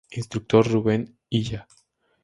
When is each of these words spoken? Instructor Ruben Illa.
Instructor 0.19 0.63
Ruben 0.65 1.05
Illa. 1.29 1.67